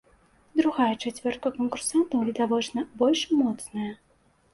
Другая 0.59 0.93
чацвёрка 1.03 1.51
канкурсантаў, 1.57 2.23
відавочна, 2.31 2.85
больш 3.03 3.21
моцная. 3.43 3.93